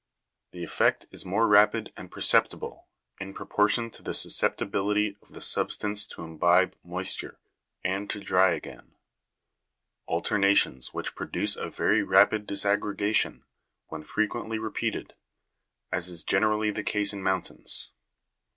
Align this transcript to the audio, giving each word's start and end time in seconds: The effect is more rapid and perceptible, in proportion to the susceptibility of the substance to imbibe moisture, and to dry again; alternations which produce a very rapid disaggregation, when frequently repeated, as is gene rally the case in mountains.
The 0.51 0.63
effect 0.63 1.05
is 1.11 1.27
more 1.27 1.47
rapid 1.47 1.93
and 1.95 2.09
perceptible, 2.09 2.87
in 3.19 3.35
proportion 3.35 3.91
to 3.91 4.01
the 4.01 4.15
susceptibility 4.15 5.15
of 5.21 5.33
the 5.35 5.41
substance 5.41 6.07
to 6.07 6.23
imbibe 6.23 6.75
moisture, 6.83 7.39
and 7.83 8.09
to 8.09 8.19
dry 8.19 8.53
again; 8.55 8.95
alternations 10.07 10.91
which 10.91 11.13
produce 11.13 11.55
a 11.55 11.69
very 11.69 12.01
rapid 12.01 12.47
disaggregation, 12.47 13.43
when 13.89 14.01
frequently 14.03 14.57
repeated, 14.57 15.13
as 15.91 16.07
is 16.07 16.23
gene 16.23 16.45
rally 16.45 16.71
the 16.71 16.81
case 16.81 17.13
in 17.13 17.21
mountains. 17.21 17.91